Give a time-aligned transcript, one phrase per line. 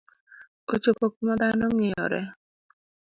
[0.73, 2.21] Ochopo kuma dhano ng'iyore